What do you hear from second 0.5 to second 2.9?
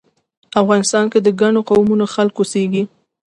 افغانستان کې د ګڼو قومونو خلک اوسیږی